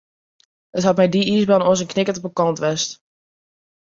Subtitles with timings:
[0.77, 2.89] It hat mei dy iisbaan oars in knikkert op de kant west.